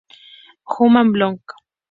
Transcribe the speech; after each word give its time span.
Human 0.71 1.11
Bloom 1.13 1.37